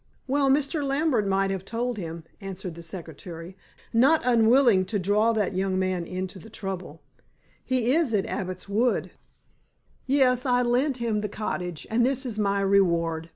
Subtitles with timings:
[0.25, 0.83] "Well, Mr.
[0.83, 3.55] Lambert might have told him," answered the secretary,
[3.93, 7.03] not unwilling to draw that young man into the trouble.
[7.63, 9.11] "He is at Abbot's Wood."
[10.07, 13.29] "Yes, I lent him the cottage, and this is my reward.